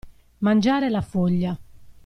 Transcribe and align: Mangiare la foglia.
Mangiare 0.39 0.89
la 0.89 1.01
foglia. 1.01 1.55